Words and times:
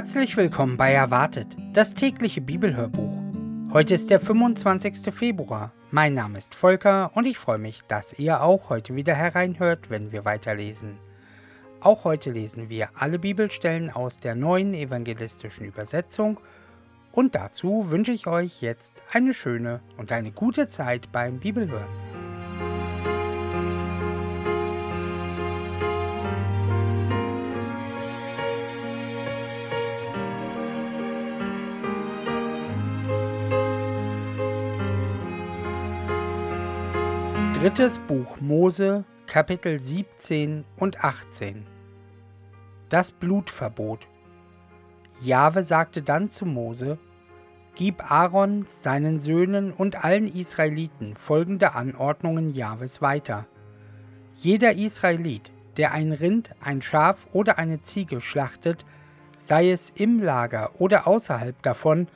Herzlich 0.00 0.38
willkommen 0.38 0.78
bei 0.78 0.94
Erwartet, 0.94 1.46
das 1.74 1.92
tägliche 1.92 2.40
Bibelhörbuch. 2.40 3.22
Heute 3.70 3.92
ist 3.92 4.08
der 4.08 4.18
25. 4.18 5.14
Februar. 5.14 5.74
Mein 5.90 6.14
Name 6.14 6.38
ist 6.38 6.54
Volker 6.54 7.10
und 7.12 7.26
ich 7.26 7.36
freue 7.36 7.58
mich, 7.58 7.82
dass 7.86 8.18
ihr 8.18 8.40
auch 8.42 8.70
heute 8.70 8.96
wieder 8.96 9.14
hereinhört, 9.14 9.90
wenn 9.90 10.10
wir 10.10 10.24
weiterlesen. 10.24 10.98
Auch 11.80 12.04
heute 12.04 12.30
lesen 12.30 12.70
wir 12.70 12.88
alle 12.94 13.18
Bibelstellen 13.18 13.90
aus 13.90 14.18
der 14.18 14.34
neuen 14.34 14.72
evangelistischen 14.72 15.66
Übersetzung 15.66 16.40
und 17.12 17.34
dazu 17.34 17.90
wünsche 17.90 18.12
ich 18.12 18.26
euch 18.26 18.62
jetzt 18.62 19.02
eine 19.12 19.34
schöne 19.34 19.80
und 19.98 20.12
eine 20.12 20.32
gute 20.32 20.66
Zeit 20.66 21.12
beim 21.12 21.40
Bibelhören. 21.40 22.09
Drittes 37.60 37.98
Buch 37.98 38.40
Mose, 38.40 39.04
Kapitel 39.26 39.78
17 39.78 40.64
und 40.78 41.04
18 41.04 41.66
Das 42.88 43.12
Blutverbot 43.12 44.08
Jahwe 45.20 45.62
sagte 45.62 46.00
dann 46.00 46.30
zu 46.30 46.46
Mose, 46.46 46.96
Gib 47.74 48.10
Aaron, 48.10 48.64
seinen 48.70 49.20
Söhnen 49.20 49.74
und 49.74 50.02
allen 50.02 50.26
Israeliten 50.26 51.16
folgende 51.16 51.74
Anordnungen 51.74 52.48
Jahwes 52.48 53.02
weiter. 53.02 53.44
Jeder 54.36 54.76
Israelit, 54.76 55.52
der 55.76 55.92
ein 55.92 56.12
Rind, 56.12 56.52
ein 56.62 56.80
Schaf 56.80 57.26
oder 57.34 57.58
eine 57.58 57.82
Ziege 57.82 58.22
schlachtet, 58.22 58.86
sei 59.38 59.70
es 59.70 59.92
im 59.94 60.22
Lager 60.22 60.80
oder 60.80 61.06
außerhalb 61.06 61.62
davon, 61.62 62.08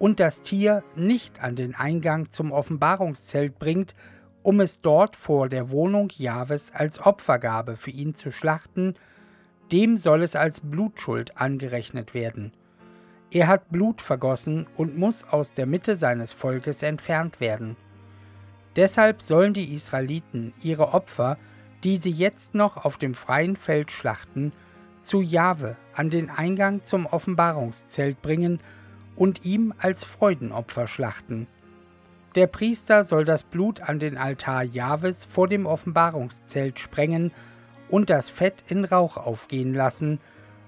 und 0.00 0.18
das 0.18 0.42
Tier 0.42 0.82
nicht 0.96 1.40
an 1.44 1.54
den 1.54 1.76
Eingang 1.76 2.30
zum 2.30 2.50
Offenbarungszelt 2.50 3.56
bringt 3.60 3.94
um 4.42 4.60
es 4.60 4.80
dort 4.80 5.16
vor 5.16 5.48
der 5.48 5.70
Wohnung 5.70 6.10
Jahwes 6.16 6.72
als 6.74 7.04
Opfergabe 7.04 7.76
für 7.76 7.90
ihn 7.90 8.14
zu 8.14 8.30
schlachten, 8.30 8.94
dem 9.72 9.96
soll 9.96 10.22
es 10.22 10.36
als 10.36 10.60
Blutschuld 10.60 11.36
angerechnet 11.36 12.14
werden. 12.14 12.52
Er 13.30 13.46
hat 13.46 13.70
Blut 13.70 14.00
vergossen 14.00 14.66
und 14.76 14.98
muss 14.98 15.24
aus 15.24 15.52
der 15.52 15.66
Mitte 15.66 15.94
seines 15.94 16.32
Volkes 16.32 16.82
entfernt 16.82 17.40
werden. 17.40 17.76
Deshalb 18.76 19.22
sollen 19.22 19.54
die 19.54 19.72
Israeliten 19.74 20.52
ihre 20.62 20.94
Opfer, 20.94 21.38
die 21.84 21.96
sie 21.96 22.10
jetzt 22.10 22.54
noch 22.54 22.76
auf 22.76 22.96
dem 22.96 23.14
freien 23.14 23.56
Feld 23.56 23.90
schlachten, 23.90 24.52
zu 25.00 25.20
Jahwe 25.20 25.76
an 25.94 26.10
den 26.10 26.30
Eingang 26.30 26.84
zum 26.84 27.06
Offenbarungszelt 27.06 28.20
bringen 28.20 28.60
und 29.16 29.44
ihm 29.44 29.74
als 29.78 30.04
Freudenopfer 30.04 30.86
schlachten. 30.86 31.46
Der 32.36 32.46
Priester 32.46 33.02
soll 33.02 33.24
das 33.24 33.42
Blut 33.42 33.80
an 33.80 33.98
den 33.98 34.16
Altar 34.16 34.62
Jahwes 34.62 35.24
vor 35.24 35.48
dem 35.48 35.66
Offenbarungszelt 35.66 36.78
sprengen 36.78 37.32
und 37.88 38.08
das 38.08 38.30
Fett 38.30 38.62
in 38.68 38.84
Rauch 38.84 39.16
aufgehen 39.16 39.74
lassen, 39.74 40.20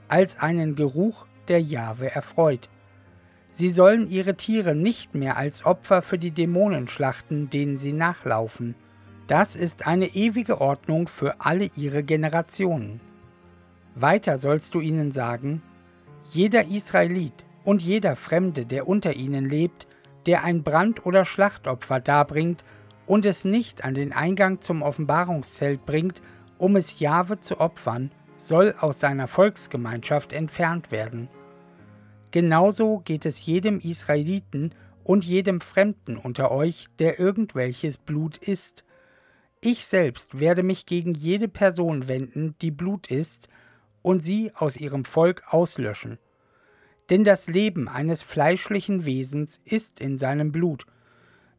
als 0.08 0.38
einen 0.38 0.74
Geruch, 0.74 1.27
der 1.48 1.60
Jahwe 1.60 2.10
erfreut. 2.10 2.69
Sie 3.50 3.69
sollen 3.69 4.10
ihre 4.10 4.34
Tiere 4.34 4.74
nicht 4.74 5.14
mehr 5.14 5.36
als 5.36 5.64
Opfer 5.64 6.02
für 6.02 6.19
die 6.19 6.30
Dämonen 6.30 6.88
schlachten, 6.88 7.50
denen 7.50 7.78
sie 7.78 7.92
nachlaufen. 7.92 8.75
Das 9.26 9.56
ist 9.56 9.87
eine 9.87 10.06
ewige 10.06 10.60
Ordnung 10.60 11.06
für 11.06 11.41
alle 11.41 11.70
ihre 11.76 12.03
Generationen. 12.03 13.00
Weiter 13.94 14.38
sollst 14.38 14.75
du 14.75 14.81
ihnen 14.81 15.12
sagen, 15.12 15.62
jeder 16.25 16.66
Israelit 16.66 17.44
und 17.64 17.82
jeder 17.82 18.16
Fremde, 18.16 18.64
der 18.66 18.88
unter 18.88 19.14
ihnen 19.14 19.48
lebt, 19.48 19.87
der 20.27 20.44
ein 20.44 20.62
Brand- 20.62 21.05
oder 21.06 21.25
Schlachtopfer 21.25 22.00
darbringt 22.00 22.65
und 23.06 23.27
es 23.27 23.44
nicht 23.44 23.84
an 23.84 23.94
den 23.94 24.12
Eingang 24.12 24.60
zum 24.60 24.83
Offenbarungszelt 24.83 25.84
bringt, 25.84 26.22
um 26.59 26.77
es 26.77 27.00
Jahwe 27.00 27.41
zu 27.41 27.60
opfern, 27.60 28.10
soll 28.37 28.75
aus 28.78 29.00
seiner 29.00 29.27
Volksgemeinschaft 29.27 30.32
entfernt 30.32 30.91
werden. 30.93 31.28
Genauso 32.31 33.00
geht 33.05 33.27
es 33.27 33.44
jedem 33.44 33.81
Israeliten 33.81 34.72
und 35.05 35.25
jedem 35.25 35.61
Fremden 35.61 36.16
unter 36.16 36.50
euch, 36.50 36.87
der 36.99 37.19
irgendwelches 37.19 37.99
Blut 37.99 38.38
isst. 38.38 38.84
Ich 39.61 39.87
selbst 39.87 40.41
werde 40.41 40.62
mich 40.62 40.87
gegen 40.87 41.15
jede 41.15 41.49
Person 41.49 42.09
wenden, 42.09 42.55
die 42.62 42.71
Blut 42.71 43.09
isst, 43.09 43.49
und 44.00 44.21
sie 44.21 44.50
aus 44.55 44.77
ihrem 44.77 45.05
Volk 45.05 45.44
auslöschen 45.49 46.19
denn 47.10 47.24
das 47.24 47.46
Leben 47.46 47.88
eines 47.88 48.22
fleischlichen 48.22 49.04
Wesens 49.04 49.60
ist 49.64 50.00
in 50.00 50.18
seinem 50.18 50.52
Blut. 50.52 50.86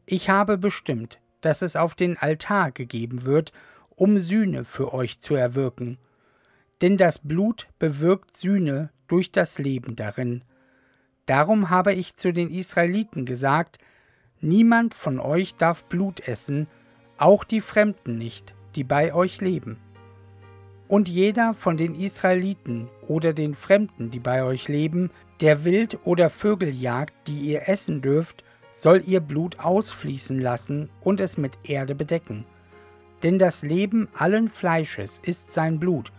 Ich 0.06 0.30
habe 0.30 0.58
bestimmt, 0.58 1.18
dass 1.40 1.62
es 1.62 1.76
auf 1.76 1.94
den 1.94 2.16
Altar 2.16 2.70
gegeben 2.72 3.26
wird, 3.26 3.52
um 3.90 4.18
Sühne 4.18 4.64
für 4.64 4.92
euch 4.92 5.20
zu 5.20 5.34
erwirken. 5.34 5.98
Denn 6.80 6.96
das 6.96 7.18
Blut 7.18 7.68
bewirkt 7.78 8.36
Sühne 8.36 8.90
durch 9.06 9.30
das 9.30 9.58
Leben 9.58 9.96
darin. 9.96 10.42
Darum 11.26 11.70
habe 11.70 11.92
ich 11.94 12.16
zu 12.16 12.32
den 12.32 12.50
Israeliten 12.50 13.24
gesagt, 13.24 13.78
Niemand 14.44 14.92
von 14.92 15.20
euch 15.20 15.54
darf 15.54 15.84
Blut 15.84 16.20
essen, 16.28 16.66
auch 17.16 17.44
die 17.44 17.62
Fremden 17.62 18.18
nicht, 18.18 18.54
die 18.74 18.84
bei 18.84 19.14
euch 19.14 19.40
leben. 19.40 19.78
Und 20.86 21.08
jeder 21.08 21.54
von 21.54 21.76
den 21.76 21.94
Israeliten 21.94 22.88
oder 23.08 23.32
den 23.32 23.54
Fremden, 23.54 24.10
die 24.10 24.20
bei 24.20 24.44
euch 24.44 24.68
leben, 24.68 25.10
der 25.40 25.64
Wild 25.64 25.98
oder 26.04 26.30
Vögel 26.30 26.68
jagt, 26.68 27.14
die 27.26 27.40
ihr 27.40 27.68
essen 27.68 28.02
dürft, 28.02 28.44
soll 28.72 29.02
ihr 29.06 29.20
Blut 29.20 29.60
ausfließen 29.60 30.38
lassen 30.40 30.90
und 31.00 31.20
es 31.20 31.36
mit 31.36 31.52
Erde 31.62 31.94
bedecken. 31.94 32.44
Denn 33.22 33.38
das 33.38 33.62
Leben 33.62 34.08
allen 34.14 34.48
Fleisches 34.48 35.20
ist 35.22 35.52
sein 35.52 35.78
Blut, 35.80 36.12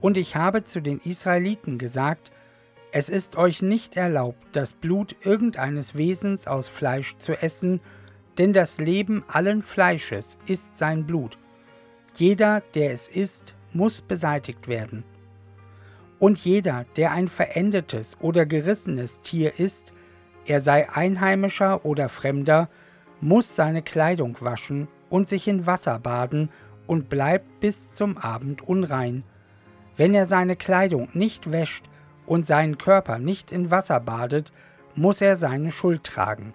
und 0.00 0.16
ich 0.16 0.36
habe 0.36 0.64
zu 0.64 0.80
den 0.80 0.98
Israeliten 1.00 1.78
gesagt, 1.78 2.32
es 2.90 3.08
ist 3.08 3.36
euch 3.36 3.62
nicht 3.62 3.96
erlaubt, 3.96 4.44
das 4.52 4.72
Blut 4.72 5.16
irgendeines 5.22 5.96
Wesens 5.96 6.46
aus 6.46 6.68
Fleisch 6.68 7.16
zu 7.16 7.40
essen, 7.40 7.80
denn 8.36 8.52
das 8.52 8.78
Leben 8.78 9.24
allen 9.28 9.62
Fleisches 9.62 10.36
ist 10.46 10.76
sein 10.76 11.06
Blut. 11.06 11.38
Jeder, 12.14 12.62
der 12.74 12.92
es 12.92 13.08
isst, 13.08 13.54
muss 13.72 14.02
beseitigt 14.02 14.68
werden. 14.68 15.04
Und 16.18 16.38
jeder, 16.38 16.86
der 16.96 17.12
ein 17.12 17.28
verendetes 17.28 18.16
oder 18.20 18.46
gerissenes 18.46 19.20
Tier 19.22 19.58
ist, 19.58 19.92
er 20.46 20.60
sei 20.60 20.88
Einheimischer 20.90 21.84
oder 21.84 22.08
Fremder, 22.08 22.68
muss 23.20 23.54
seine 23.54 23.82
Kleidung 23.82 24.36
waschen 24.40 24.88
und 25.10 25.28
sich 25.28 25.48
in 25.48 25.66
Wasser 25.66 25.98
baden 25.98 26.48
und 26.86 27.08
bleibt 27.08 27.60
bis 27.60 27.92
zum 27.92 28.18
Abend 28.18 28.62
unrein. 28.62 29.24
Wenn 29.96 30.14
er 30.14 30.26
seine 30.26 30.56
Kleidung 30.56 31.08
nicht 31.12 31.52
wäscht 31.52 31.84
und 32.26 32.46
seinen 32.46 32.78
Körper 32.78 33.18
nicht 33.18 33.52
in 33.52 33.70
Wasser 33.70 34.00
badet, 34.00 34.52
muss 34.94 35.20
er 35.20 35.36
seine 35.36 35.70
Schuld 35.70 36.04
tragen. 36.04 36.54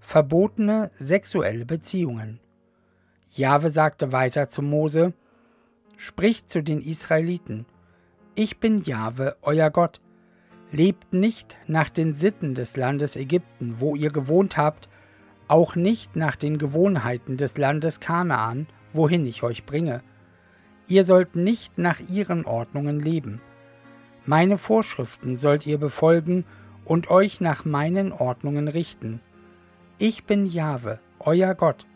Verbotene 0.00 0.90
sexuelle 0.98 1.66
Beziehungen. 1.66 2.40
Jahwe 3.30 3.70
sagte 3.70 4.12
weiter 4.12 4.48
zu 4.48 4.62
Mose: 4.62 5.12
spricht 5.98 6.48
zu 6.48 6.62
den 6.62 6.80
Israeliten, 6.80 7.66
Ich 8.36 8.60
bin 8.60 8.82
Jahwe, 8.82 9.36
euer 9.42 9.68
Gott. 9.68 10.00
Lebt 10.70 11.12
nicht 11.12 11.56
nach 11.66 11.90
den 11.90 12.14
Sitten 12.14 12.54
des 12.54 12.76
Landes 12.76 13.16
Ägypten, 13.16 13.80
wo 13.80 13.96
ihr 13.96 14.10
gewohnt 14.10 14.56
habt, 14.56 14.88
auch 15.48 15.74
nicht 15.74 16.14
nach 16.14 16.36
den 16.36 16.56
Gewohnheiten 16.56 17.36
des 17.36 17.58
Landes 17.58 17.98
Kanaan, 17.98 18.68
wohin 18.92 19.26
ich 19.26 19.42
euch 19.42 19.66
bringe. 19.66 20.02
Ihr 20.86 21.04
sollt 21.04 21.34
nicht 21.34 21.78
nach 21.78 21.98
ihren 22.08 22.44
Ordnungen 22.44 23.00
leben. 23.00 23.40
Meine 24.24 24.56
Vorschriften 24.56 25.34
sollt 25.34 25.66
ihr 25.66 25.78
befolgen 25.78 26.44
und 26.84 27.10
euch 27.10 27.40
nach 27.40 27.64
meinen 27.64 28.12
Ordnungen 28.12 28.68
richten. 28.68 29.20
Ich 29.98 30.24
bin 30.24 30.46
Jahwe, 30.46 31.00
euer 31.18 31.56
Gott. 31.56 31.86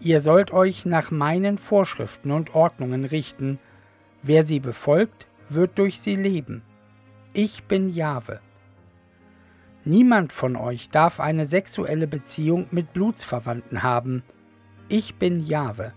Ihr 0.00 0.22
sollt 0.22 0.50
euch 0.52 0.86
nach 0.86 1.10
meinen 1.10 1.58
Vorschriften 1.58 2.30
und 2.30 2.54
Ordnungen 2.54 3.04
richten. 3.04 3.58
Wer 4.22 4.44
sie 4.44 4.58
befolgt, 4.58 5.26
wird 5.50 5.78
durch 5.78 6.00
sie 6.00 6.16
leben. 6.16 6.62
Ich 7.34 7.64
bin 7.64 7.90
Jahwe. 7.90 8.40
Niemand 9.84 10.32
von 10.32 10.56
euch 10.56 10.90
darf 10.90 11.20
eine 11.20 11.46
sexuelle 11.46 12.06
Beziehung 12.06 12.66
mit 12.70 12.92
Blutsverwandten 12.92 13.82
haben. 13.82 14.22
Ich 14.88 15.16
bin 15.16 15.40
Jahwe. 15.40 15.92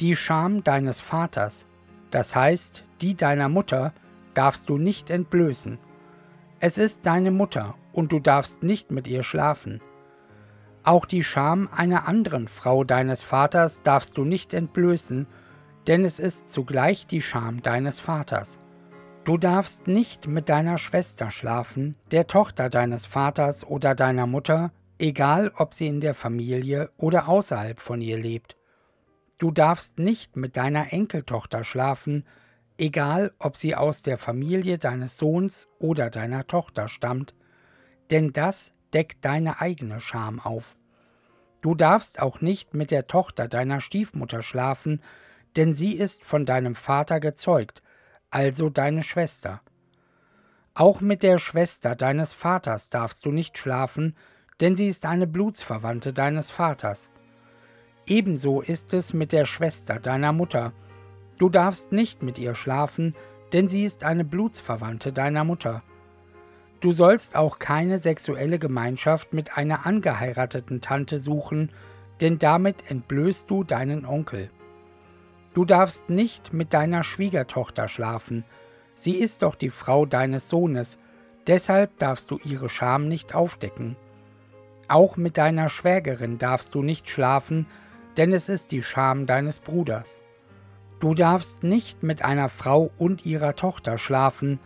Die 0.00 0.14
Scham 0.14 0.62
deines 0.62 1.00
Vaters, 1.00 1.66
das 2.10 2.36
heißt 2.36 2.84
die 3.00 3.14
deiner 3.14 3.48
Mutter, 3.48 3.92
darfst 4.34 4.68
du 4.68 4.78
nicht 4.78 5.10
entblößen. 5.10 5.78
Es 6.60 6.78
ist 6.78 7.00
deine 7.04 7.30
Mutter, 7.30 7.74
und 7.92 8.12
du 8.12 8.20
darfst 8.20 8.62
nicht 8.62 8.90
mit 8.90 9.08
ihr 9.08 9.22
schlafen. 9.22 9.80
Auch 10.88 11.04
die 11.04 11.22
Scham 11.22 11.68
einer 11.70 12.08
anderen 12.08 12.48
Frau 12.48 12.82
deines 12.82 13.22
Vaters 13.22 13.82
darfst 13.82 14.16
du 14.16 14.24
nicht 14.24 14.54
entblößen, 14.54 15.26
denn 15.86 16.02
es 16.02 16.18
ist 16.18 16.50
zugleich 16.50 17.06
die 17.06 17.20
Scham 17.20 17.60
deines 17.60 18.00
Vaters. 18.00 18.58
Du 19.26 19.36
darfst 19.36 19.86
nicht 19.86 20.26
mit 20.28 20.48
deiner 20.48 20.78
Schwester 20.78 21.30
schlafen, 21.30 21.94
der 22.10 22.26
Tochter 22.26 22.70
deines 22.70 23.04
Vaters 23.04 23.66
oder 23.66 23.94
deiner 23.94 24.26
Mutter, 24.26 24.72
egal 24.98 25.52
ob 25.58 25.74
sie 25.74 25.88
in 25.88 26.00
der 26.00 26.14
Familie 26.14 26.88
oder 26.96 27.28
außerhalb 27.28 27.80
von 27.80 28.00
ihr 28.00 28.16
lebt. 28.16 28.56
Du 29.36 29.50
darfst 29.50 29.98
nicht 29.98 30.36
mit 30.36 30.56
deiner 30.56 30.90
Enkeltochter 30.90 31.64
schlafen, 31.64 32.24
egal 32.78 33.34
ob 33.38 33.58
sie 33.58 33.76
aus 33.76 34.00
der 34.00 34.16
Familie 34.16 34.78
deines 34.78 35.18
Sohns 35.18 35.68
oder 35.78 36.08
deiner 36.08 36.46
Tochter 36.46 36.88
stammt, 36.88 37.34
denn 38.10 38.32
das 38.32 38.72
deckt 38.94 39.22
deine 39.26 39.60
eigene 39.60 40.00
Scham 40.00 40.40
auf. 40.40 40.77
Du 41.60 41.74
darfst 41.74 42.20
auch 42.20 42.40
nicht 42.40 42.74
mit 42.74 42.90
der 42.90 43.06
Tochter 43.06 43.48
deiner 43.48 43.80
Stiefmutter 43.80 44.42
schlafen, 44.42 45.02
denn 45.56 45.72
sie 45.72 45.92
ist 45.92 46.24
von 46.24 46.46
deinem 46.46 46.74
Vater 46.74 47.20
gezeugt, 47.20 47.82
also 48.30 48.70
deine 48.70 49.02
Schwester. 49.02 49.60
Auch 50.74 51.00
mit 51.00 51.24
der 51.24 51.38
Schwester 51.38 51.96
deines 51.96 52.32
Vaters 52.32 52.88
darfst 52.88 53.26
du 53.26 53.32
nicht 53.32 53.58
schlafen, 53.58 54.14
denn 54.60 54.76
sie 54.76 54.86
ist 54.86 55.06
eine 55.06 55.26
Blutsverwandte 55.26 56.12
deines 56.12 56.50
Vaters. 56.50 57.10
Ebenso 58.06 58.60
ist 58.60 58.94
es 58.94 59.12
mit 59.12 59.32
der 59.32 59.44
Schwester 59.44 59.98
deiner 59.98 60.32
Mutter. 60.32 60.72
Du 61.38 61.48
darfst 61.48 61.92
nicht 61.92 62.22
mit 62.22 62.38
ihr 62.38 62.54
schlafen, 62.54 63.14
denn 63.52 63.68
sie 63.68 63.84
ist 63.84 64.04
eine 64.04 64.24
Blutsverwandte 64.24 65.12
deiner 65.12 65.44
Mutter. 65.44 65.82
Du 66.80 66.92
sollst 66.92 67.34
auch 67.34 67.58
keine 67.58 67.98
sexuelle 67.98 68.58
Gemeinschaft 68.58 69.32
mit 69.32 69.56
einer 69.56 69.84
angeheirateten 69.84 70.80
Tante 70.80 71.18
suchen, 71.18 71.70
denn 72.20 72.38
damit 72.38 72.88
entblößt 72.88 73.50
du 73.50 73.64
deinen 73.64 74.04
Onkel. 74.04 74.50
Du 75.54 75.64
darfst 75.64 76.08
nicht 76.08 76.52
mit 76.52 76.72
deiner 76.72 77.02
Schwiegertochter 77.02 77.88
schlafen, 77.88 78.44
sie 78.94 79.16
ist 79.16 79.42
doch 79.42 79.56
die 79.56 79.70
Frau 79.70 80.06
deines 80.06 80.48
Sohnes, 80.48 80.98
deshalb 81.48 81.98
darfst 81.98 82.30
du 82.30 82.38
ihre 82.44 82.68
Scham 82.68 83.08
nicht 83.08 83.34
aufdecken. 83.34 83.96
Auch 84.86 85.16
mit 85.16 85.36
deiner 85.36 85.68
Schwägerin 85.68 86.38
darfst 86.38 86.74
du 86.74 86.82
nicht 86.82 87.08
schlafen, 87.08 87.66
denn 88.16 88.32
es 88.32 88.48
ist 88.48 88.70
die 88.70 88.82
Scham 88.82 89.26
deines 89.26 89.58
Bruders. 89.58 90.20
Du 91.00 91.14
darfst 91.14 91.62
nicht 91.62 92.02
mit 92.02 92.22
einer 92.22 92.48
Frau 92.48 92.90
und 92.98 93.26
ihrer 93.26 93.54
Tochter 93.54 93.98
schlafen, 93.98 94.58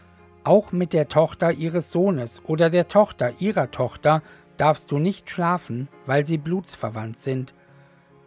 auch 0.45 0.73
mit 0.73 0.93
der 0.93 1.09
Tochter 1.09 1.53
ihres 1.53 1.91
Sohnes 1.91 2.43
oder 2.45 2.71
der 2.71 2.89
Tochter 2.89 3.35
ihrer 3.41 3.71
Tochter 3.71 4.23
darfst 4.57 4.91
du 4.91 4.99
nicht 4.99 5.31
schlafen, 5.31 5.89
weil 6.07 6.27
sie 6.27 6.39
blutsverwandt 6.39 7.21
sind. 7.21 7.55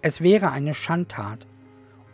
Es 0.02 0.22
wäre 0.22 0.52
eine 0.52 0.74
Schandtat. 0.74 1.48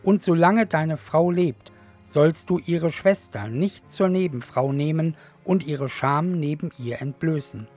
Und 0.03 0.21
solange 0.21 0.65
deine 0.65 0.97
Frau 0.97 1.31
lebt, 1.31 1.71
sollst 2.03 2.49
du 2.49 2.59
ihre 2.59 2.91
Schwester 2.91 3.47
nicht 3.47 3.91
zur 3.91 4.09
Nebenfrau 4.09 4.73
nehmen 4.73 5.15
und 5.43 5.65
ihre 5.65 5.89
Scham 5.89 6.39
neben 6.39 6.71
ihr 6.77 7.01
entblößen. 7.01 7.67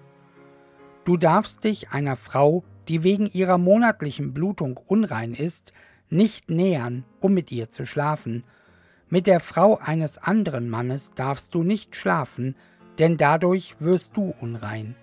Du 1.05 1.17
darfst 1.17 1.65
dich 1.65 1.91
einer 1.91 2.17
Frau, 2.17 2.65
die 2.89 3.03
wegen 3.03 3.27
ihrer 3.27 3.59
monatlichen 3.59 4.33
Blutung 4.33 4.81
unrein 4.87 5.35
ist, 5.35 5.73
nicht 6.11 6.51
nähern, 6.51 7.05
um 7.21 7.35
mit 7.35 7.53
ihr 7.53 7.69
zu 7.69 7.87
schlafen. 7.87 8.45
Mit 9.15 9.29
der 9.29 9.39
Frau 9.39 9.79
eines 9.79 10.19
anderen 10.19 10.69
Mannes 10.69 11.13
darfst 11.15 11.55
du 11.55 11.63
nicht 11.63 11.95
schlafen, 11.95 12.57
denn 12.99 13.17
dadurch 13.17 13.77
wirst 13.79 14.17
du 14.17 14.35
unrein. 14.41 14.97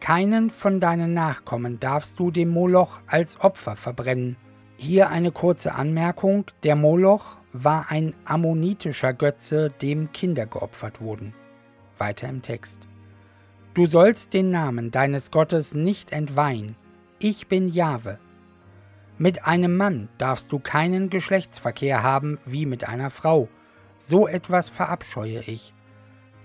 Keinen 0.00 0.50
von 0.50 0.80
deinen 0.80 1.14
Nachkommen 1.14 1.78
darfst 1.78 2.18
du 2.18 2.32
dem 2.32 2.48
Moloch 2.48 3.00
als 3.06 3.40
Opfer 3.40 3.76
verbrennen, 3.76 4.36
hier 4.76 5.10
eine 5.10 5.30
kurze 5.30 5.76
Anmerkung. 5.76 6.46
Der 6.64 6.74
Moloch 6.74 7.36
war 7.52 7.86
ein 7.88 8.16
ammonitischer 8.24 9.12
Götze, 9.12 9.70
dem 9.80 10.10
Kinder 10.10 10.46
geopfert 10.46 11.00
wurden. 11.00 11.34
Weiter 11.98 12.28
im 12.28 12.42
Text. 12.42 12.80
Du 13.74 13.86
sollst 13.86 14.34
den 14.34 14.50
Namen 14.50 14.90
deines 14.90 15.30
Gottes 15.30 15.72
nicht 15.72 16.10
entweihen. 16.10 16.74
Ich 17.20 17.46
bin 17.46 17.68
Jahwe. 17.68 18.18
Mit 19.18 19.46
einem 19.46 19.76
Mann 19.76 20.08
darfst 20.16 20.52
du 20.52 20.60
keinen 20.60 21.10
Geschlechtsverkehr 21.10 22.04
haben 22.04 22.38
wie 22.44 22.66
mit 22.66 22.88
einer 22.88 23.10
Frau. 23.10 23.48
So 23.98 24.28
etwas 24.28 24.68
verabscheue 24.68 25.40
ich. 25.40 25.74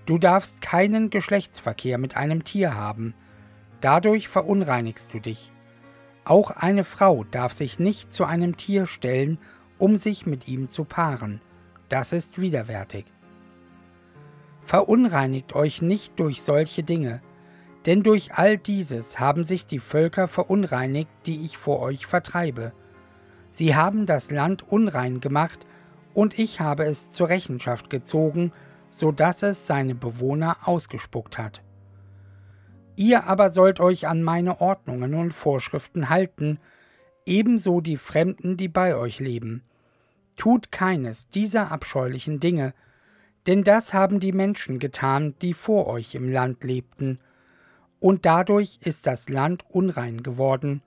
Du 0.06 0.18
darfst 0.18 0.60
keinen 0.60 1.08
Geschlechtsverkehr 1.08 1.98
mit 1.98 2.16
einem 2.16 2.42
Tier 2.42 2.74
haben. 2.74 3.14
Dadurch 3.80 4.26
verunreinigst 4.26 5.14
du 5.14 5.20
dich. 5.20 5.52
Auch 6.24 6.50
eine 6.50 6.82
Frau 6.82 7.22
darf 7.22 7.52
sich 7.52 7.78
nicht 7.78 8.12
zu 8.12 8.24
einem 8.24 8.56
Tier 8.56 8.86
stellen, 8.86 9.38
um 9.78 9.96
sich 9.96 10.26
mit 10.26 10.48
ihm 10.48 10.68
zu 10.68 10.84
paaren. 10.84 11.40
Das 11.88 12.12
ist 12.12 12.40
widerwärtig. 12.40 13.04
Verunreinigt 14.64 15.54
euch 15.54 15.80
nicht 15.80 16.18
durch 16.18 16.42
solche 16.42 16.82
Dinge, 16.82 17.20
denn 17.86 18.02
durch 18.02 18.34
all 18.34 18.56
dieses 18.56 19.18
haben 19.20 19.44
sich 19.44 19.66
die 19.66 19.78
Völker 19.78 20.28
verunreinigt, 20.28 21.10
die 21.26 21.44
ich 21.44 21.58
vor 21.58 21.80
euch 21.80 22.06
vertreibe. 22.06 22.72
Sie 23.50 23.76
haben 23.76 24.06
das 24.06 24.30
Land 24.30 24.66
unrein 24.70 25.20
gemacht, 25.20 25.66
und 26.14 26.38
ich 26.38 26.60
habe 26.60 26.84
es 26.84 27.10
zur 27.10 27.28
Rechenschaft 27.28 27.90
gezogen, 27.90 28.52
so 28.88 29.10
dass 29.10 29.42
es 29.42 29.66
seine 29.66 29.94
Bewohner 29.94 30.56
ausgespuckt 30.62 31.38
hat. 31.38 31.60
Ihr 32.96 33.24
aber 33.24 33.50
sollt 33.50 33.80
euch 33.80 34.06
an 34.06 34.22
meine 34.22 34.60
Ordnungen 34.60 35.14
und 35.14 35.32
Vorschriften 35.32 36.08
halten, 36.08 36.60
ebenso 37.26 37.80
die 37.80 37.96
Fremden, 37.96 38.56
die 38.56 38.68
bei 38.68 38.96
euch 38.96 39.18
leben. 39.18 39.64
Tut 40.36 40.70
keines 40.70 41.28
dieser 41.28 41.72
abscheulichen 41.72 42.38
Dinge, 42.38 42.72
denn 43.46 43.64
das 43.64 43.92
haben 43.92 44.20
die 44.20 44.32
Menschen 44.32 44.78
getan, 44.78 45.34
die 45.42 45.52
vor 45.52 45.86
euch 45.86 46.14
im 46.14 46.32
Land 46.32 46.64
lebten, 46.64 47.18
und 48.04 48.26
dadurch 48.26 48.78
ist 48.82 49.06
das 49.06 49.30
Land 49.30 49.64
unrein 49.70 50.22
geworden. 50.22 50.82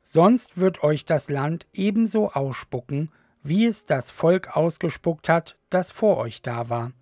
Sonst 0.00 0.56
wird 0.56 0.82
euch 0.82 1.04
das 1.04 1.28
Land 1.28 1.66
ebenso 1.74 2.30
ausspucken, 2.30 3.10
wie 3.42 3.66
es 3.66 3.84
das 3.84 4.10
Volk 4.10 4.56
ausgespuckt 4.56 5.28
hat, 5.28 5.58
das 5.68 5.90
vor 5.90 6.16
euch 6.16 6.40
da 6.40 6.70
war. 6.70 6.92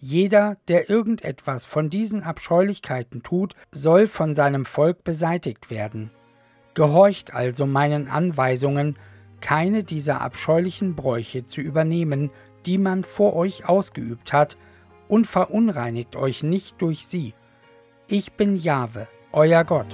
Jeder, 0.00 0.56
der 0.66 0.90
irgendetwas 0.90 1.64
von 1.64 1.88
diesen 1.88 2.24
Abscheulichkeiten 2.24 3.22
tut, 3.22 3.54
soll 3.70 4.08
von 4.08 4.34
seinem 4.34 4.64
Volk 4.64 5.04
beseitigt 5.04 5.70
werden. 5.70 6.10
Gehorcht 6.74 7.32
also 7.32 7.66
meinen 7.66 8.08
Anweisungen, 8.08 8.98
keine 9.40 9.84
dieser 9.84 10.20
abscheulichen 10.20 10.96
Bräuche 10.96 11.44
zu 11.44 11.60
übernehmen, 11.60 12.32
die 12.66 12.78
man 12.78 13.04
vor 13.04 13.36
euch 13.36 13.68
ausgeübt 13.68 14.32
hat, 14.32 14.56
und 15.06 15.28
verunreinigt 15.28 16.16
euch 16.16 16.42
nicht 16.42 16.82
durch 16.82 17.06
sie. 17.06 17.34
Ich 18.06 18.34
bin 18.34 18.54
Jahwe, 18.54 19.08
euer 19.32 19.64
Gott. 19.64 19.86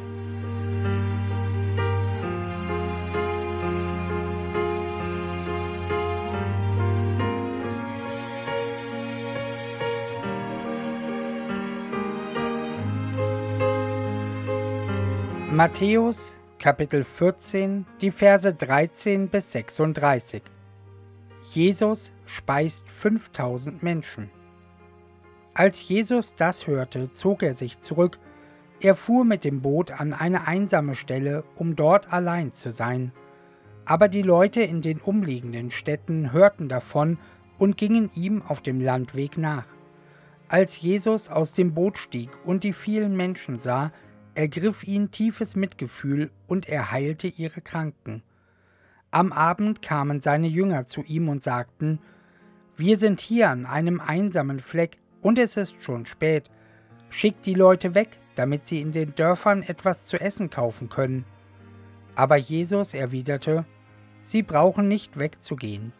Matthäus 15.52 16.34
Kapitel 16.58 17.04
14, 17.04 17.86
die 18.00 18.10
Verse 18.10 18.52
13 18.52 19.28
bis 19.28 19.52
36. 19.52 20.42
Jesus 21.52 22.12
speist 22.26 22.88
5000 22.88 23.84
Menschen. 23.84 24.30
Als 25.60 25.86
Jesus 25.86 26.34
das 26.36 26.66
hörte, 26.66 27.12
zog 27.12 27.42
er 27.42 27.52
sich 27.52 27.80
zurück. 27.80 28.18
Er 28.80 28.94
fuhr 28.94 29.26
mit 29.26 29.44
dem 29.44 29.60
Boot 29.60 29.90
an 29.90 30.14
eine 30.14 30.46
einsame 30.46 30.94
Stelle, 30.94 31.44
um 31.54 31.76
dort 31.76 32.10
allein 32.10 32.54
zu 32.54 32.72
sein. 32.72 33.12
Aber 33.84 34.08
die 34.08 34.22
Leute 34.22 34.62
in 34.62 34.80
den 34.80 35.00
umliegenden 35.00 35.70
Städten 35.70 36.32
hörten 36.32 36.70
davon 36.70 37.18
und 37.58 37.76
gingen 37.76 38.10
ihm 38.14 38.40
auf 38.40 38.62
dem 38.62 38.80
Landweg 38.80 39.36
nach. 39.36 39.66
Als 40.48 40.80
Jesus 40.80 41.28
aus 41.28 41.52
dem 41.52 41.74
Boot 41.74 41.98
stieg 41.98 42.30
und 42.46 42.64
die 42.64 42.72
vielen 42.72 43.14
Menschen 43.14 43.58
sah, 43.58 43.92
ergriff 44.34 44.82
ihn 44.88 45.10
tiefes 45.10 45.56
Mitgefühl 45.56 46.30
und 46.46 46.70
er 46.70 46.90
heilte 46.90 47.28
ihre 47.28 47.60
Kranken. 47.60 48.22
Am 49.10 49.30
Abend 49.30 49.82
kamen 49.82 50.22
seine 50.22 50.46
Jünger 50.46 50.86
zu 50.86 51.02
ihm 51.02 51.28
und 51.28 51.42
sagten, 51.42 51.98
Wir 52.78 52.96
sind 52.96 53.20
hier 53.20 53.50
an 53.50 53.66
einem 53.66 54.00
einsamen 54.00 54.60
Fleck 54.60 54.96
und 55.22 55.38
es 55.38 55.56
ist 55.56 55.82
schon 55.82 56.06
spät. 56.06 56.50
Schickt 57.08 57.46
die 57.46 57.54
Leute 57.54 57.94
weg, 57.94 58.18
damit 58.34 58.66
sie 58.66 58.80
in 58.80 58.92
den 58.92 59.14
Dörfern 59.14 59.62
etwas 59.62 60.04
zu 60.04 60.20
essen 60.20 60.50
kaufen 60.50 60.88
können. 60.88 61.24
Aber 62.14 62.36
Jesus 62.36 62.94
erwiderte, 62.94 63.64
Sie 64.22 64.42
brauchen 64.42 64.88
nicht 64.88 65.18
wegzugehen. 65.18 65.92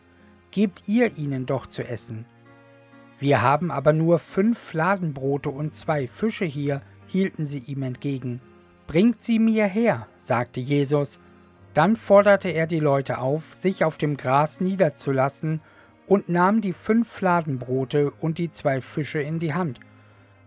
Gebt 0.50 0.82
ihr 0.86 1.16
ihnen 1.16 1.46
doch 1.46 1.66
zu 1.66 1.82
essen. 1.82 2.26
Wir 3.18 3.42
haben 3.42 3.70
aber 3.70 3.92
nur 3.92 4.18
fünf 4.18 4.58
Fladenbrote 4.58 5.50
und 5.50 5.74
zwei 5.74 6.06
Fische 6.06 6.44
hier, 6.44 6.82
hielten 7.06 7.46
sie 7.46 7.58
ihm 7.58 7.82
entgegen. 7.82 8.40
Bringt 8.86 9.22
sie 9.22 9.38
mir 9.38 9.66
her, 9.66 10.06
sagte 10.16 10.60
Jesus. 10.60 11.20
Dann 11.74 11.96
forderte 11.96 12.48
er 12.48 12.66
die 12.66 12.80
Leute 12.80 13.18
auf, 13.18 13.54
sich 13.54 13.84
auf 13.84 13.98
dem 13.98 14.16
Gras 14.16 14.60
niederzulassen, 14.60 15.60
und 16.10 16.28
nahm 16.28 16.60
die 16.60 16.72
fünf 16.72 17.08
Fladenbrote 17.08 18.10
und 18.10 18.38
die 18.38 18.50
zwei 18.50 18.80
Fische 18.80 19.20
in 19.20 19.38
die 19.38 19.54
Hand. 19.54 19.78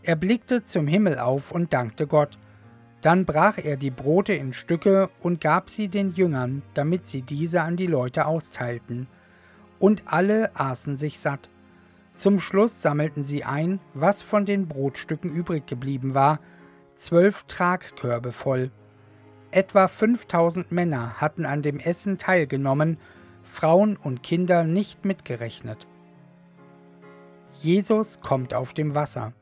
Er 0.01 0.17
blickte 0.17 0.65
zum 0.65 0.87
Himmel 0.87 1.17
auf 1.17 1.53
und 1.53 1.71
dankte 1.71 2.05
Gott. 2.05 2.37
Dann 2.99 3.23
brach 3.23 3.57
er 3.57 3.77
die 3.77 3.89
Brote 3.89 4.33
in 4.33 4.51
Stücke 4.51 5.09
und 5.21 5.39
gab 5.39 5.69
sie 5.69 5.87
den 5.87 6.11
Jüngern, 6.11 6.63
damit 6.73 7.07
sie 7.07 7.21
diese 7.21 7.61
an 7.61 7.77
die 7.77 7.87
Leute 7.87 8.25
austeilten. 8.25 9.07
Und 9.79 10.03
alle 10.05 10.53
aßen 10.53 10.97
sich 10.97 11.21
satt. 11.21 11.47
Zum 12.13 12.41
Schluss 12.41 12.81
sammelten 12.81 13.23
sie 13.23 13.45
ein, 13.45 13.79
was 13.93 14.21
von 14.21 14.45
den 14.45 14.67
Brotstücken 14.67 15.33
übrig 15.33 15.65
geblieben 15.65 16.13
war, 16.13 16.41
zwölf 16.95 17.43
Tragkörbe 17.43 18.33
voll. 18.33 18.69
Etwa 19.49 19.87
5000 19.87 20.73
Männer 20.73 21.21
hatten 21.21 21.45
an 21.45 21.61
dem 21.61 21.79
Essen 21.79 22.17
teilgenommen, 22.17 22.97
Frauen 23.53 23.97
und 23.97 24.23
Kinder 24.23 24.63
nicht 24.63 25.05
mitgerechnet. 25.05 25.85
Jesus 27.53 28.19
kommt 28.19 28.55
auf 28.55 28.73
dem 28.73 28.95
Wasser. 28.95 29.33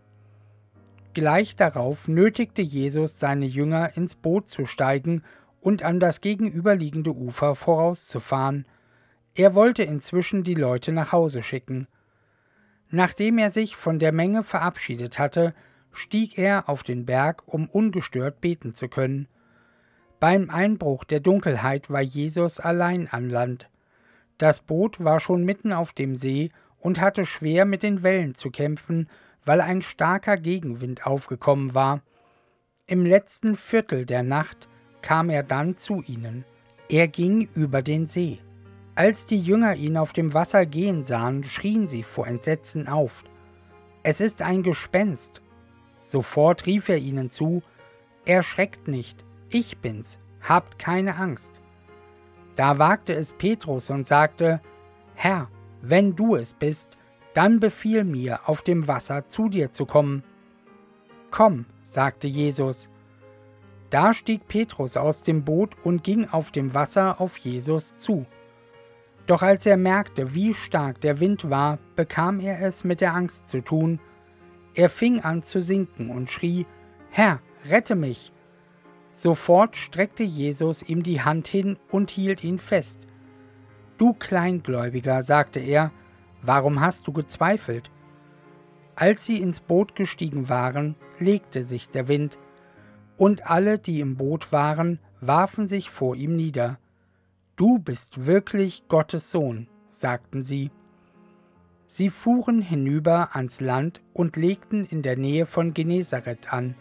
Gleich 1.13 1.55
darauf 1.55 2.09
nötigte 2.09 2.61
Jesus 2.61 3.19
seine 3.19 3.45
Jünger 3.45 3.95
ins 3.95 4.15
Boot 4.15 4.49
zu 4.49 4.65
steigen 4.65 5.23
und 5.61 5.83
an 5.83 6.01
das 6.01 6.19
gegenüberliegende 6.19 7.15
Ufer 7.15 7.55
vorauszufahren. 7.55 8.65
Er 9.33 9.55
wollte 9.55 9.83
inzwischen 9.83 10.43
die 10.43 10.55
Leute 10.55 10.91
nach 10.91 11.13
Hause 11.13 11.41
schicken. 11.41 11.87
Nachdem 12.89 13.37
er 13.37 13.49
sich 13.49 13.77
von 13.77 13.97
der 13.97 14.11
Menge 14.11 14.43
verabschiedet 14.43 15.19
hatte, 15.19 15.55
stieg 15.93 16.37
er 16.37 16.67
auf 16.67 16.83
den 16.83 17.05
Berg, 17.05 17.43
um 17.45 17.69
ungestört 17.69 18.41
beten 18.41 18.73
zu 18.73 18.89
können. 18.89 19.29
Beim 20.19 20.49
Einbruch 20.49 21.05
der 21.05 21.21
Dunkelheit 21.21 21.89
war 21.89 22.01
Jesus 22.01 22.59
allein 22.59 23.07
an 23.07 23.29
Land. 23.29 23.70
Das 24.41 24.59
Boot 24.59 25.03
war 25.03 25.19
schon 25.19 25.45
mitten 25.45 25.71
auf 25.71 25.91
dem 25.91 26.15
See 26.15 26.49
und 26.79 26.99
hatte 26.99 27.27
schwer 27.27 27.63
mit 27.63 27.83
den 27.83 28.01
Wellen 28.01 28.33
zu 28.33 28.49
kämpfen, 28.49 29.07
weil 29.45 29.61
ein 29.61 29.83
starker 29.83 30.35
Gegenwind 30.35 31.05
aufgekommen 31.05 31.75
war. 31.75 32.01
Im 32.87 33.05
letzten 33.05 33.55
Viertel 33.55 34.07
der 34.07 34.23
Nacht 34.23 34.67
kam 35.03 35.29
er 35.29 35.43
dann 35.43 35.77
zu 35.77 36.01
ihnen. 36.07 36.43
Er 36.89 37.07
ging 37.07 37.49
über 37.53 37.83
den 37.83 38.07
See. 38.07 38.39
Als 38.95 39.27
die 39.27 39.39
Jünger 39.39 39.75
ihn 39.75 39.95
auf 39.95 40.11
dem 40.11 40.33
Wasser 40.33 40.65
gehen 40.65 41.03
sahen, 41.03 41.43
schrien 41.43 41.85
sie 41.85 42.01
vor 42.01 42.25
Entsetzen 42.25 42.87
auf. 42.87 43.23
Es 44.01 44.19
ist 44.19 44.41
ein 44.41 44.63
Gespenst. 44.63 45.43
Sofort 46.01 46.65
rief 46.65 46.89
er 46.89 46.97
ihnen 46.97 47.29
zu, 47.29 47.61
Erschreckt 48.25 48.87
nicht, 48.87 49.23
ich 49.49 49.77
bin's, 49.77 50.17
habt 50.41 50.79
keine 50.79 51.17
Angst. 51.17 51.60
Da 52.55 52.79
wagte 52.79 53.13
es 53.13 53.33
Petrus 53.33 53.89
und 53.89 54.05
sagte, 54.05 54.61
Herr, 55.15 55.49
wenn 55.81 56.15
du 56.15 56.35
es 56.35 56.53
bist, 56.53 56.97
dann 57.33 57.59
befiehl 57.59 58.03
mir, 58.03 58.47
auf 58.49 58.61
dem 58.61 58.87
Wasser 58.87 59.27
zu 59.27 59.49
dir 59.49 59.71
zu 59.71 59.85
kommen. 59.85 60.23
Komm, 61.31 61.65
sagte 61.83 62.27
Jesus. 62.27 62.89
Da 63.89 64.13
stieg 64.13 64.47
Petrus 64.47 64.97
aus 64.97 65.23
dem 65.23 65.43
Boot 65.43 65.75
und 65.83 66.03
ging 66.03 66.27
auf 66.29 66.51
dem 66.51 66.73
Wasser 66.73 67.19
auf 67.19 67.37
Jesus 67.37 67.95
zu. 67.97 68.25
Doch 69.27 69.41
als 69.41 69.65
er 69.65 69.77
merkte, 69.77 70.33
wie 70.33 70.53
stark 70.53 70.99
der 71.01 71.19
Wind 71.19 71.49
war, 71.49 71.77
bekam 71.95 72.39
er 72.39 72.61
es 72.61 72.83
mit 72.83 73.01
der 73.01 73.13
Angst 73.13 73.47
zu 73.47 73.61
tun. 73.61 73.99
Er 74.73 74.89
fing 74.89 75.21
an 75.21 75.41
zu 75.41 75.61
sinken 75.61 76.09
und 76.09 76.29
schrie, 76.29 76.65
Herr, 77.09 77.39
rette 77.69 77.95
mich! 77.95 78.33
Sofort 79.11 79.75
streckte 79.75 80.23
Jesus 80.23 80.81
ihm 80.83 81.03
die 81.03 81.21
Hand 81.21 81.47
hin 81.47 81.77
und 81.89 82.09
hielt 82.09 82.43
ihn 82.43 82.59
fest. 82.59 83.07
Du 83.97 84.13
Kleingläubiger, 84.13 85.21
sagte 85.21 85.59
er, 85.59 85.91
warum 86.41 86.79
hast 86.79 87.07
du 87.07 87.11
gezweifelt? 87.11 87.91
Als 88.95 89.25
sie 89.25 89.41
ins 89.41 89.59
Boot 89.59 89.95
gestiegen 89.95 90.49
waren, 90.49 90.95
legte 91.19 91.63
sich 91.63 91.89
der 91.89 92.07
Wind, 92.07 92.37
und 93.17 93.49
alle, 93.49 93.77
die 93.77 93.99
im 93.99 94.15
Boot 94.15 94.51
waren, 94.51 94.99
warfen 95.19 95.67
sich 95.67 95.91
vor 95.91 96.15
ihm 96.15 96.35
nieder. 96.35 96.79
Du 97.55 97.77
bist 97.77 98.25
wirklich 98.25 98.87
Gottes 98.87 99.29
Sohn, 99.29 99.67
sagten 99.91 100.41
sie. 100.41 100.71
Sie 101.85 102.09
fuhren 102.09 102.61
hinüber 102.61 103.35
ans 103.35 103.59
Land 103.61 104.01
und 104.13 104.37
legten 104.37 104.85
in 104.85 105.03
der 105.03 105.17
Nähe 105.17 105.45
von 105.45 105.73
Genezareth 105.73 106.51
an. 106.51 106.75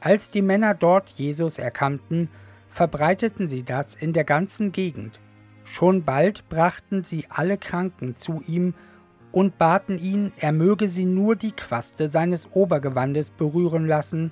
Als 0.00 0.30
die 0.30 0.42
Männer 0.42 0.74
dort 0.74 1.10
Jesus 1.10 1.58
erkannten, 1.58 2.28
verbreiteten 2.68 3.48
sie 3.48 3.64
das 3.64 3.94
in 3.94 4.12
der 4.12 4.24
ganzen 4.24 4.72
Gegend. 4.72 5.20
Schon 5.64 6.04
bald 6.04 6.48
brachten 6.48 7.02
sie 7.02 7.26
alle 7.28 7.58
Kranken 7.58 8.14
zu 8.16 8.42
ihm 8.46 8.74
und 9.32 9.58
baten 9.58 9.98
ihn, 9.98 10.32
er 10.38 10.52
möge 10.52 10.88
sie 10.88 11.04
nur 11.04 11.36
die 11.36 11.52
Quaste 11.52 12.08
seines 12.08 12.48
Obergewandes 12.52 13.30
berühren 13.30 13.86
lassen, 13.86 14.30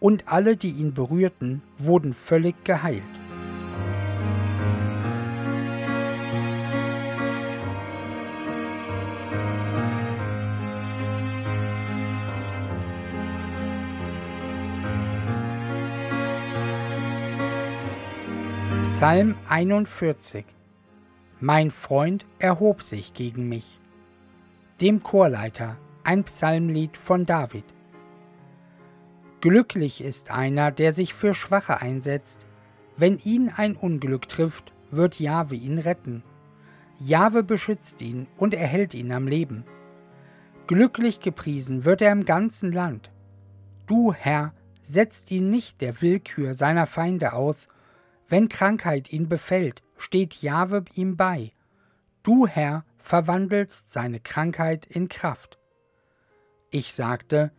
und 0.00 0.28
alle, 0.28 0.56
die 0.56 0.70
ihn 0.70 0.92
berührten, 0.92 1.62
wurden 1.78 2.12
völlig 2.12 2.62
geheilt. 2.64 3.02
Psalm 19.04 19.34
41 19.50 20.46
Mein 21.38 21.70
Freund 21.70 22.24
erhob 22.38 22.82
sich 22.82 23.12
gegen 23.12 23.50
mich. 23.50 23.78
Dem 24.80 25.02
Chorleiter 25.02 25.76
ein 26.04 26.24
Psalmlied 26.24 26.96
von 26.96 27.26
David. 27.26 27.66
Glücklich 29.42 30.02
ist 30.02 30.30
einer, 30.30 30.70
der 30.70 30.94
sich 30.94 31.12
für 31.12 31.34
Schwache 31.34 31.82
einsetzt. 31.82 32.46
Wenn 32.96 33.18
ihn 33.18 33.52
ein 33.54 33.76
Unglück 33.76 34.26
trifft, 34.26 34.72
wird 34.90 35.20
Jahwe 35.20 35.56
ihn 35.56 35.76
retten. 35.76 36.22
Jahwe 36.98 37.42
beschützt 37.42 38.00
ihn 38.00 38.26
und 38.38 38.54
erhält 38.54 38.94
ihn 38.94 39.12
am 39.12 39.28
Leben. 39.28 39.64
Glücklich 40.66 41.20
gepriesen 41.20 41.84
wird 41.84 42.00
er 42.00 42.10
im 42.10 42.24
ganzen 42.24 42.72
Land. 42.72 43.10
Du, 43.86 44.14
Herr, 44.14 44.54
setzt 44.82 45.30
ihn 45.30 45.50
nicht 45.50 45.82
der 45.82 46.00
Willkür 46.00 46.54
seiner 46.54 46.86
Feinde 46.86 47.34
aus, 47.34 47.68
wenn 48.34 48.48
Krankheit 48.48 49.12
ihn 49.12 49.28
befällt, 49.28 49.84
steht 49.96 50.42
Jahwe 50.42 50.84
ihm 50.96 51.16
bei. 51.16 51.52
Du, 52.24 52.48
Herr, 52.48 52.84
verwandelst 52.98 53.92
seine 53.92 54.18
Krankheit 54.18 54.86
in 54.86 55.08
Kraft. 55.08 55.56
Ich 56.72 56.94
sagte, 56.94 57.52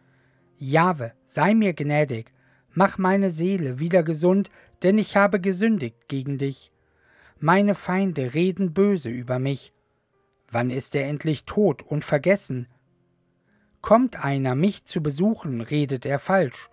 Jahwe, 0.58 1.14
sei 1.24 1.54
mir 1.54 1.72
gnädig, 1.72 2.34
mach 2.74 2.98
meine 2.98 3.32
Seele 3.32 3.80
wieder 3.80 4.04
gesund, 4.04 4.50
denn 4.84 4.98
ich 4.98 5.16
habe 5.16 5.40
gesündigt 5.40 6.10
gegen 6.10 6.38
dich. 6.38 6.74
Meine 7.40 7.74
Feinde 7.74 8.34
reden 8.34 8.74
böse 8.74 9.08
über 9.10 9.40
mich. 9.40 9.72
Wann 10.52 10.72
ist 10.72 10.94
er 10.94 11.08
endlich 11.08 11.46
tot 11.46 11.84
und 11.84 12.04
vergessen? 12.04 12.68
Kommt 13.80 14.22
einer, 14.22 14.56
mich 14.56 14.84
zu 14.84 15.02
besuchen, 15.02 15.62
redet 15.62 16.06
er 16.06 16.20
falsch. 16.20 16.70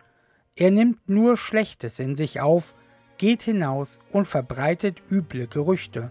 Er 0.56 0.72
nimmt 0.72 1.08
nur 1.08 1.36
Schlechtes 1.36 2.00
in 2.00 2.16
sich 2.16 2.40
auf, 2.40 2.74
geht 3.22 3.44
hinaus 3.44 4.00
und 4.10 4.26
verbreitet 4.26 5.00
üble 5.08 5.46
Gerüchte. 5.46 6.10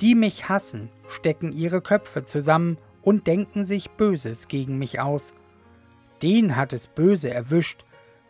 Die 0.00 0.16
mich 0.16 0.48
hassen, 0.48 0.90
stecken 1.06 1.52
ihre 1.52 1.80
Köpfe 1.80 2.24
zusammen 2.24 2.78
und 3.00 3.28
denken 3.28 3.64
sich 3.64 3.90
Böses 3.90 4.48
gegen 4.48 4.76
mich 4.76 4.98
aus. 4.98 5.34
Den 6.20 6.56
hat 6.56 6.72
es 6.72 6.88
böse 6.88 7.30
erwischt, 7.30 7.84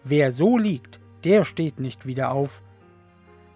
wer 0.04 0.30
so 0.30 0.58
liegt, 0.58 1.00
der 1.24 1.44
steht 1.44 1.80
nicht 1.80 2.04
wieder 2.04 2.32
auf. 2.32 2.60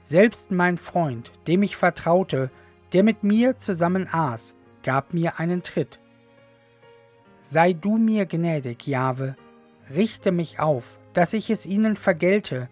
Selbst 0.04 0.50
mein 0.50 0.78
Freund, 0.78 1.30
dem 1.46 1.62
ich 1.62 1.76
vertraute, 1.76 2.50
der 2.94 3.02
mit 3.02 3.24
mir 3.24 3.58
zusammen 3.58 4.08
aß, 4.10 4.54
gab 4.84 5.12
mir 5.12 5.38
einen 5.38 5.62
Tritt. 5.62 6.00
Sei 7.42 7.74
du 7.74 7.98
mir 7.98 8.24
gnädig, 8.24 8.86
Jahwe, 8.86 9.36
richte 9.94 10.32
mich 10.32 10.60
auf, 10.60 10.96
dass 11.12 11.34
ich 11.34 11.50
es 11.50 11.66
ihnen 11.66 11.96
vergelte, 11.96 12.70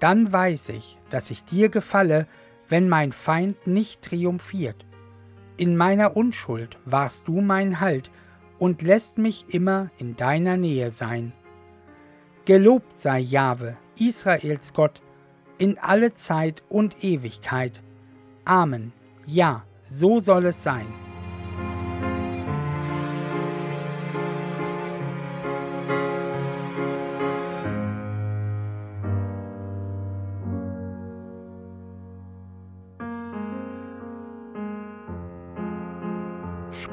dann 0.00 0.32
weiß 0.32 0.70
ich, 0.70 0.98
dass 1.10 1.30
ich 1.30 1.44
dir 1.44 1.68
gefalle, 1.68 2.26
wenn 2.68 2.88
mein 2.88 3.12
Feind 3.12 3.66
nicht 3.66 4.02
triumphiert. 4.02 4.84
In 5.56 5.76
meiner 5.76 6.16
Unschuld 6.16 6.78
warst 6.84 7.28
du 7.28 7.40
mein 7.40 7.80
Halt 7.80 8.10
und 8.58 8.82
lässt 8.82 9.18
mich 9.18 9.46
immer 9.48 9.90
in 9.98 10.16
deiner 10.16 10.56
Nähe 10.56 10.90
sein. 10.90 11.32
Gelobt 12.44 12.98
sei 12.98 13.20
Jahwe, 13.20 13.76
Israels 13.98 14.72
Gott, 14.72 15.02
in 15.58 15.78
alle 15.78 16.12
Zeit 16.12 16.62
und 16.68 17.02
Ewigkeit. 17.02 17.82
Amen. 18.44 18.92
Ja, 19.24 19.64
so 19.84 20.20
soll 20.20 20.46
es 20.46 20.62
sein. 20.62 21.05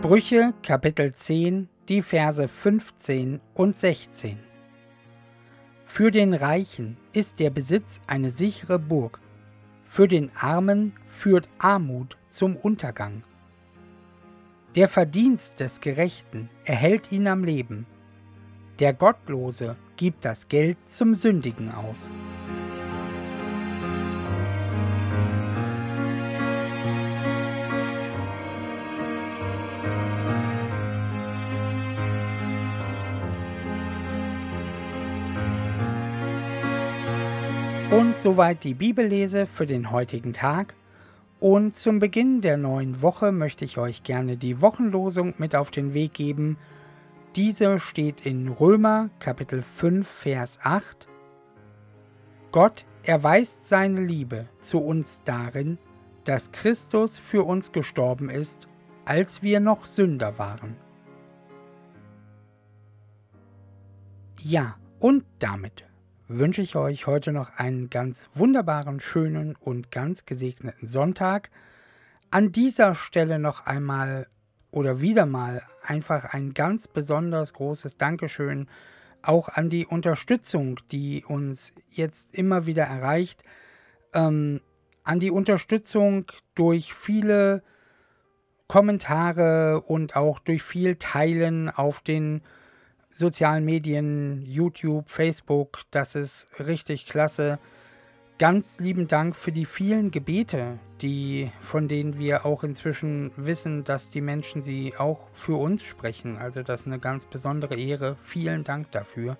Sprüche 0.03 0.53
Kapitel 0.61 1.13
10, 1.13 1.69
die 1.87 2.01
Verse 2.01 2.49
15 2.49 3.39
und 3.53 3.77
16. 3.77 4.37
Für 5.85 6.11
den 6.11 6.33
Reichen 6.33 6.97
ist 7.13 7.39
der 7.39 7.49
Besitz 7.49 8.01
eine 8.05 8.29
sichere 8.29 8.79
Burg, 8.79 9.21
für 9.85 10.09
den 10.09 10.29
Armen 10.35 10.91
führt 11.07 11.47
Armut 11.57 12.17
zum 12.27 12.57
Untergang. 12.57 13.23
Der 14.75 14.89
Verdienst 14.89 15.61
des 15.61 15.79
Gerechten 15.79 16.49
erhält 16.65 17.13
ihn 17.13 17.25
am 17.25 17.45
Leben, 17.45 17.85
der 18.79 18.91
Gottlose 18.91 19.77
gibt 19.95 20.25
das 20.25 20.49
Geld 20.49 20.77
zum 20.85 21.15
Sündigen 21.15 21.71
aus. 21.71 22.11
Und 37.93 38.19
soweit 38.19 38.63
die 38.63 38.73
Bibellese 38.73 39.45
für 39.45 39.67
den 39.67 39.91
heutigen 39.91 40.33
Tag. 40.33 40.73
Und 41.39 41.75
zum 41.75 41.99
Beginn 41.99 42.41
der 42.41 42.57
neuen 42.57 43.03
Woche 43.03 43.31
möchte 43.31 43.65
ich 43.65 43.77
euch 43.77 44.01
gerne 44.01 44.35
die 44.35 44.61
Wochenlosung 44.61 45.35
mit 45.37 45.55
auf 45.55 45.69
den 45.69 45.93
Weg 45.93 46.15
geben. 46.15 46.57
Diese 47.35 47.77
steht 47.77 48.25
in 48.25 48.47
Römer 48.47 49.11
Kapitel 49.19 49.61
5 49.61 50.07
Vers 50.07 50.57
8. 50.63 51.07
Gott 52.51 52.83
erweist 53.03 53.69
seine 53.69 54.01
Liebe 54.01 54.47
zu 54.57 54.79
uns 54.79 55.21
darin, 55.23 55.77
dass 56.23 56.51
Christus 56.51 57.19
für 57.19 57.43
uns 57.43 57.73
gestorben 57.73 58.31
ist, 58.31 58.67
als 59.05 59.43
wir 59.43 59.59
noch 59.59 59.85
Sünder 59.85 60.39
waren. 60.39 60.77
Ja, 64.39 64.77
und 64.99 65.25
damit 65.37 65.85
wünsche 66.39 66.61
ich 66.61 66.75
euch 66.75 67.07
heute 67.07 67.31
noch 67.31 67.57
einen 67.57 67.89
ganz 67.89 68.29
wunderbaren, 68.33 68.99
schönen 68.99 69.55
und 69.55 69.91
ganz 69.91 70.25
gesegneten 70.25 70.87
Sonntag. 70.87 71.49
An 72.31 72.51
dieser 72.51 72.95
Stelle 72.95 73.39
noch 73.39 73.65
einmal 73.65 74.27
oder 74.71 75.01
wieder 75.01 75.25
mal 75.25 75.61
einfach 75.85 76.25
ein 76.25 76.53
ganz 76.53 76.87
besonders 76.87 77.53
großes 77.53 77.97
Dankeschön 77.97 78.67
auch 79.21 79.47
an 79.49 79.69
die 79.69 79.85
Unterstützung, 79.85 80.79
die 80.91 81.23
uns 81.23 81.73
jetzt 81.91 82.33
immer 82.33 82.65
wieder 82.65 82.83
erreicht, 82.83 83.43
ähm, 84.13 84.61
an 85.03 85.19
die 85.19 85.31
Unterstützung 85.31 86.25
durch 86.55 86.93
viele 86.93 87.63
Kommentare 88.67 89.81
und 89.81 90.15
auch 90.15 90.39
durch 90.39 90.63
viel 90.63 90.95
Teilen 90.95 91.69
auf 91.69 92.01
den 92.01 92.41
sozialen 93.13 93.63
Medien, 93.63 94.43
YouTube, 94.45 95.09
Facebook. 95.09 95.79
Das 95.91 96.15
ist 96.15 96.47
richtig 96.59 97.05
klasse. 97.05 97.59
Ganz 98.39 98.79
lieben 98.79 99.07
Dank 99.07 99.35
für 99.35 99.51
die 99.51 99.65
vielen 99.65 100.09
Gebete, 100.09 100.79
die, 101.01 101.51
von 101.61 101.87
denen 101.87 102.17
wir 102.17 102.45
auch 102.45 102.63
inzwischen 102.63 103.31
wissen, 103.37 103.83
dass 103.83 104.09
die 104.09 104.21
Menschen 104.21 104.61
sie 104.61 104.95
auch 104.97 105.29
für 105.33 105.55
uns 105.55 105.83
sprechen. 105.83 106.37
Also 106.37 106.63
das 106.63 106.81
ist 106.81 106.87
eine 106.87 106.99
ganz 106.99 107.25
besondere 107.25 107.75
Ehre. 107.75 108.17
Vielen 108.23 108.63
Dank 108.63 108.91
dafür. 108.91 109.37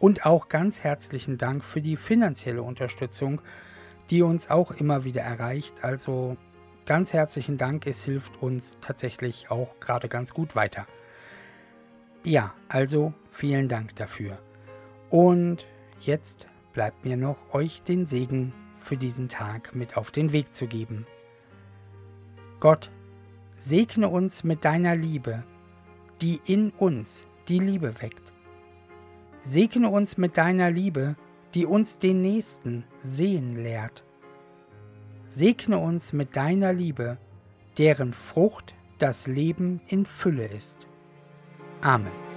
Und 0.00 0.24
auch 0.24 0.48
ganz 0.48 0.82
herzlichen 0.82 1.36
Dank 1.36 1.62
für 1.62 1.82
die 1.82 1.96
finanzielle 1.96 2.62
Unterstützung, 2.62 3.42
die 4.10 4.22
uns 4.22 4.48
auch 4.48 4.70
immer 4.70 5.04
wieder 5.04 5.22
erreicht. 5.22 5.84
Also 5.84 6.38
ganz 6.86 7.12
herzlichen 7.12 7.58
Dank. 7.58 7.86
Es 7.86 8.04
hilft 8.04 8.40
uns 8.40 8.78
tatsächlich 8.80 9.50
auch 9.50 9.78
gerade 9.80 10.08
ganz 10.08 10.32
gut 10.32 10.56
weiter. 10.56 10.86
Ja, 12.28 12.52
also 12.68 13.14
vielen 13.30 13.68
Dank 13.68 13.96
dafür. 13.96 14.38
Und 15.08 15.64
jetzt 15.98 16.46
bleibt 16.74 17.06
mir 17.06 17.16
noch, 17.16 17.54
euch 17.54 17.80
den 17.80 18.04
Segen 18.04 18.52
für 18.82 18.98
diesen 18.98 19.30
Tag 19.30 19.74
mit 19.74 19.96
auf 19.96 20.10
den 20.10 20.30
Weg 20.34 20.54
zu 20.54 20.66
geben. 20.66 21.06
Gott, 22.60 22.90
segne 23.54 24.10
uns 24.10 24.44
mit 24.44 24.66
deiner 24.66 24.94
Liebe, 24.94 25.42
die 26.20 26.38
in 26.44 26.68
uns 26.72 27.26
die 27.48 27.60
Liebe 27.60 27.94
weckt. 28.02 28.30
Segne 29.40 29.88
uns 29.88 30.18
mit 30.18 30.36
deiner 30.36 30.70
Liebe, 30.70 31.16
die 31.54 31.64
uns 31.64 31.98
den 31.98 32.20
Nächsten 32.20 32.84
sehen 33.00 33.56
lehrt. 33.56 34.04
Segne 35.28 35.78
uns 35.78 36.12
mit 36.12 36.36
deiner 36.36 36.74
Liebe, 36.74 37.16
deren 37.78 38.12
Frucht 38.12 38.74
das 38.98 39.26
Leben 39.26 39.80
in 39.86 40.04
Fülle 40.04 40.46
ist. 40.46 40.88
Amen. 41.82 42.27